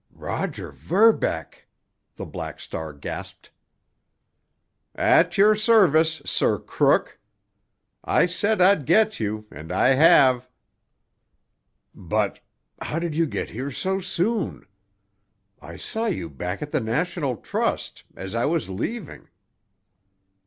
[0.15, 1.67] "Roger Verbeck!"
[2.15, 3.51] the Black Star gasped.
[4.95, 7.19] "At your service, Sir Crook!
[8.03, 10.49] I said I'd get you, and I have!"
[11.93, 12.39] "But——
[12.81, 14.65] How did you get here so soon?
[15.61, 19.27] I saw you back at the National Trust—as I was leaving."